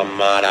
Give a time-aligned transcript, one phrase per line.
[0.00, 0.44] amar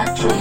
[0.00, 0.39] Actually.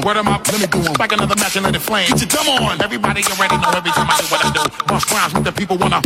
[0.00, 0.06] doing.
[0.06, 0.94] Word them up, let me do them.
[0.94, 2.08] Spike another match and let it flame.
[2.08, 2.80] Get your dumb on.
[2.82, 4.62] Everybody already know every time I do what I do.
[4.86, 6.00] Bust rhymes with the people wanna.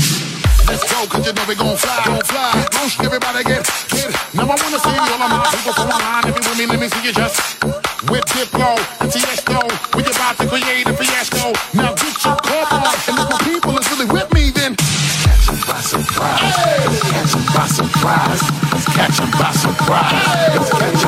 [0.68, 2.03] Let's go, cause you know we gon' fly.
[2.05, 2.66] Gon' fly.
[2.70, 4.11] Don't everybody get, get.
[4.34, 6.24] Now I wanna see all of my people come online.
[6.26, 7.36] Every woman, let me see you just.
[8.09, 9.61] With Diplo and Tiesto,
[9.95, 11.53] we about to create a fiasco.
[11.74, 12.97] Now get your club on.
[13.09, 14.76] And if the people is really with me, then.
[14.76, 16.57] Catch them by surprise.
[16.57, 16.86] Hey!
[17.12, 18.43] Catch them by surprise.
[18.72, 20.26] Let's catch them by surprise.
[20.55, 20.99] Let's catch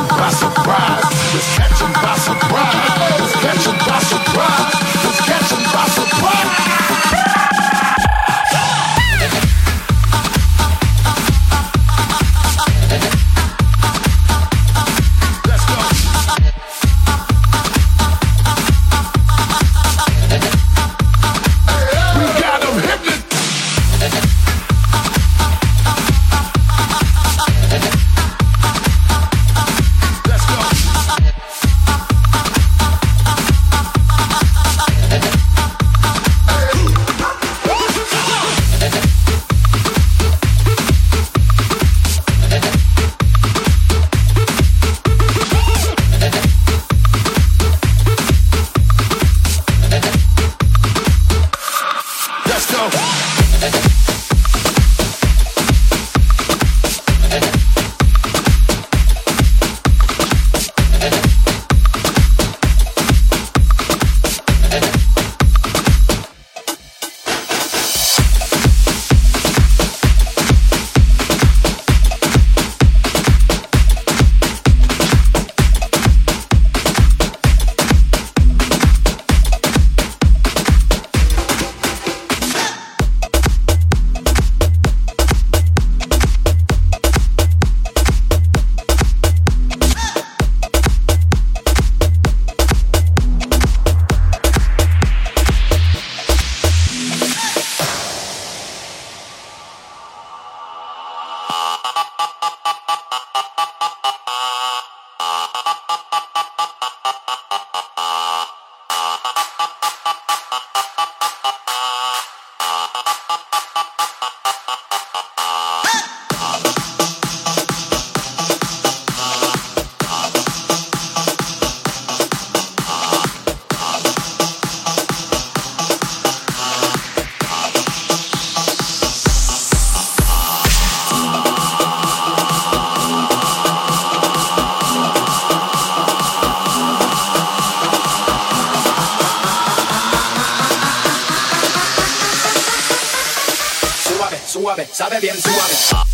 [145.02, 146.11] sabe bien suave.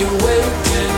[0.00, 0.93] you're waiting.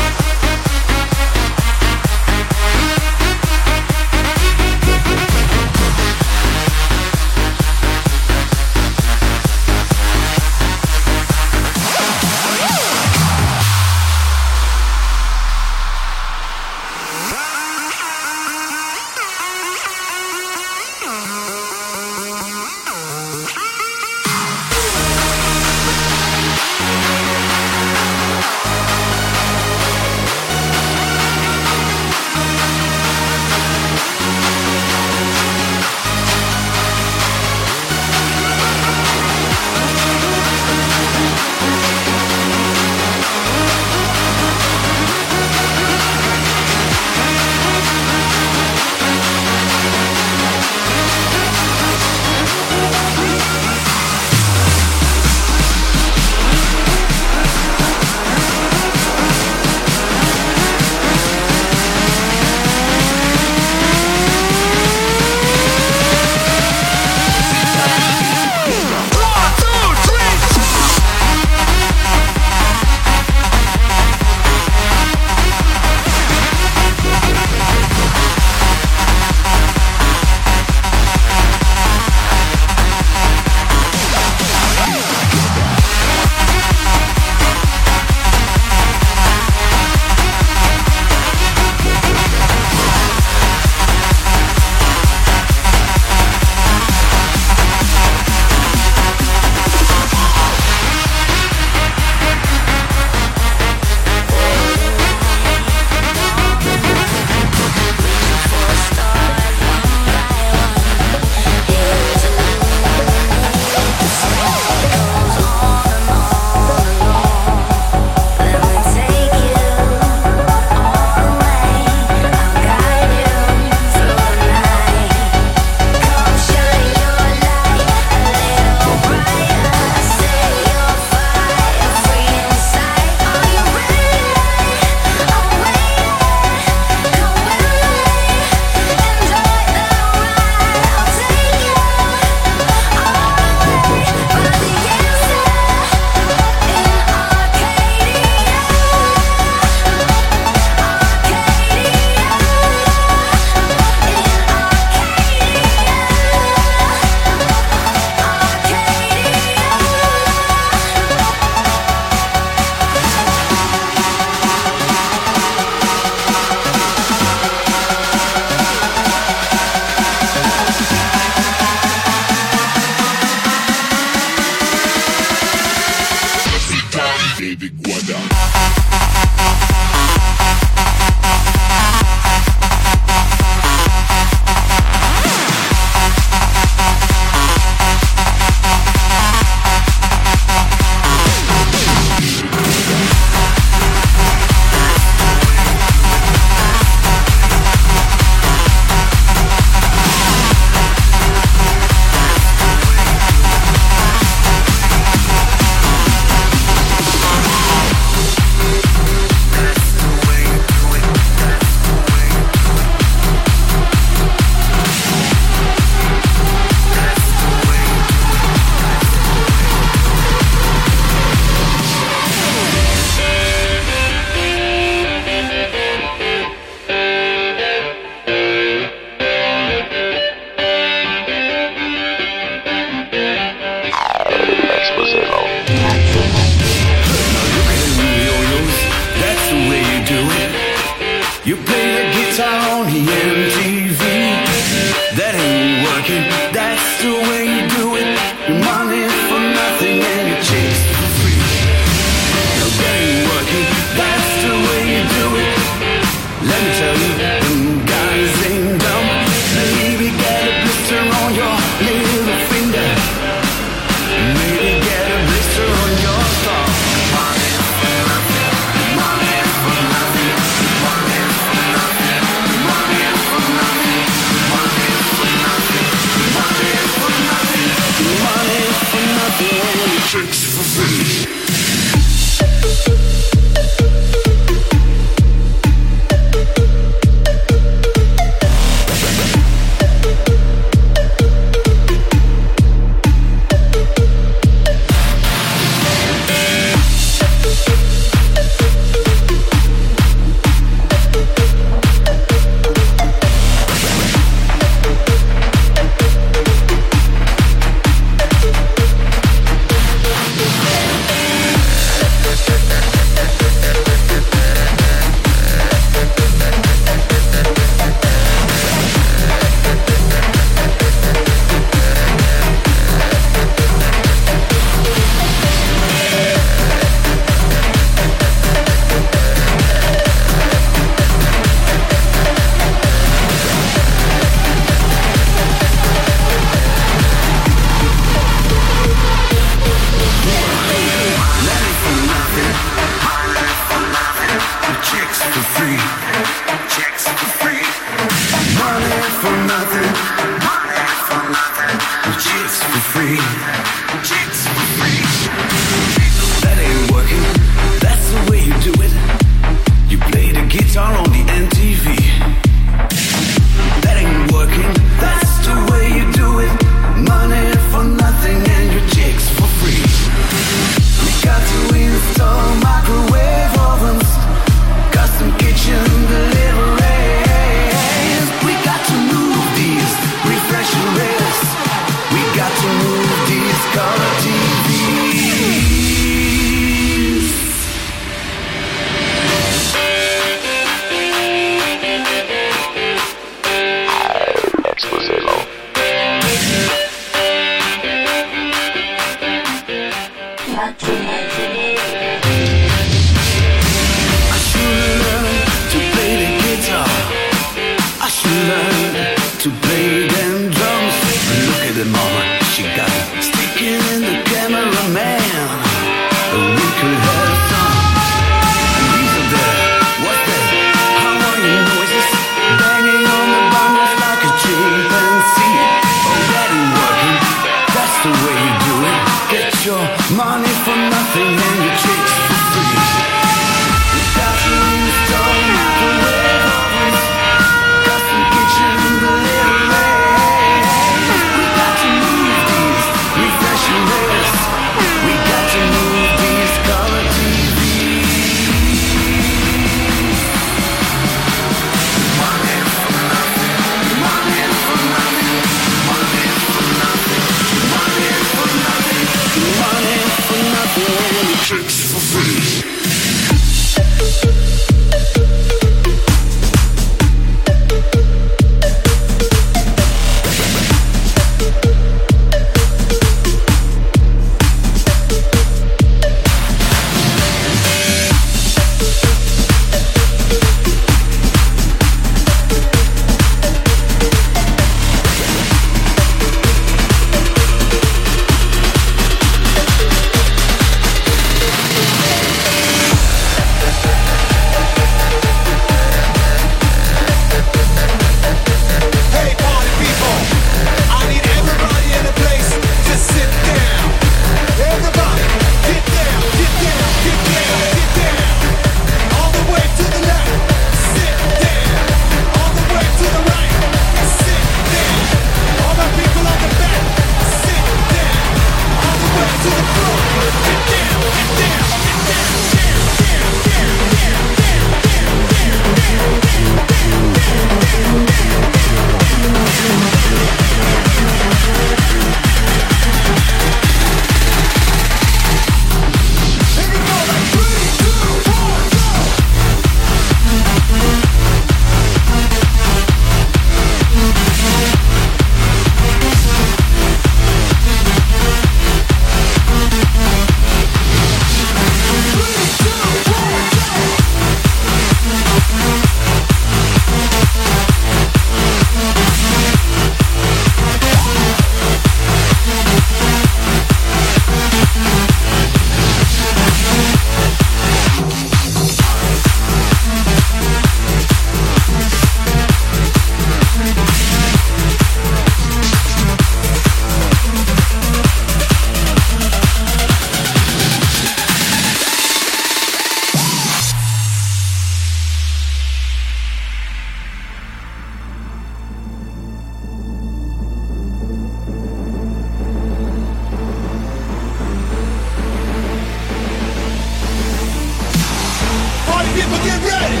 [599.30, 600.00] But get ready,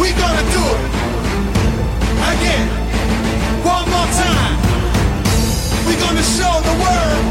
[0.00, 0.90] we gonna do it.
[2.32, 2.66] Again,
[3.62, 4.56] one more time.
[5.86, 7.24] We gonna show the world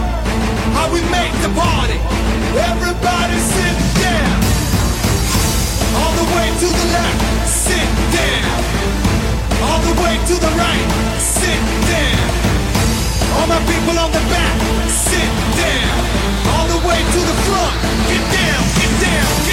[0.75, 1.99] how we make the party.
[2.71, 4.37] Everybody sit down.
[5.99, 8.59] All the way to the left, sit down.
[9.67, 10.87] All the way to the right,
[11.19, 11.61] sit
[11.91, 12.29] down.
[13.35, 14.57] All my people on the back,
[14.87, 15.99] sit down.
[16.53, 17.75] All the way to the front,
[18.09, 19.52] get down, get down, get down.